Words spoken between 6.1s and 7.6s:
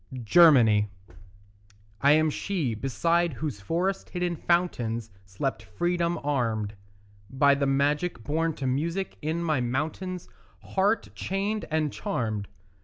armed, By